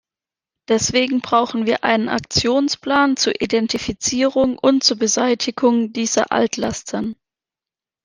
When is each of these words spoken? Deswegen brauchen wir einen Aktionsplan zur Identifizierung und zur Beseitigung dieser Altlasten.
Deswegen 0.67 1.21
brauchen 1.21 1.67
wir 1.67 1.83
einen 1.83 2.09
Aktionsplan 2.09 3.17
zur 3.17 3.39
Identifizierung 3.39 4.57
und 4.57 4.83
zur 4.83 4.97
Beseitigung 4.97 5.93
dieser 5.93 6.31
Altlasten. 6.31 7.15